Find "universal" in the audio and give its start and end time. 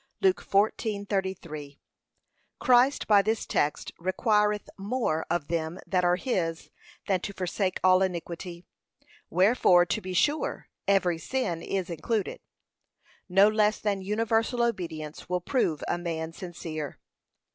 14.01-14.63